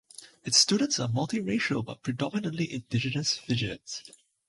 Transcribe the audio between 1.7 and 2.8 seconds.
but predominantly